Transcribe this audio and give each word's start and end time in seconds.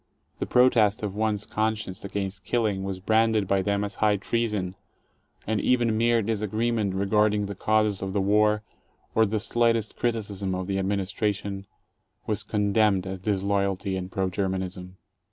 The 0.39 0.47
protest 0.47 1.03
of 1.03 1.15
one's 1.15 1.45
conscience 1.45 2.03
against 2.03 2.43
killing 2.43 2.83
was 2.83 2.99
branded 2.99 3.47
by 3.47 3.61
them 3.61 3.83
as 3.83 3.93
high 4.01 4.17
treason, 4.17 4.73
and 5.45 5.61
even 5.61 5.95
mere 5.95 6.23
disagreement 6.23 6.95
regarding 6.95 7.45
the 7.45 7.53
causes 7.53 8.01
of 8.01 8.11
the 8.11 8.19
war, 8.19 8.63
or 9.13 9.27
the 9.27 9.39
slightest 9.39 9.97
criticism 9.97 10.55
of 10.55 10.65
the 10.65 10.79
administration, 10.79 11.67
was 12.25 12.43
condemned 12.43 13.05
as 13.05 13.19
disloyalty 13.19 13.95
and 13.95 14.11
pro 14.11 14.27
Germanism. 14.31 14.97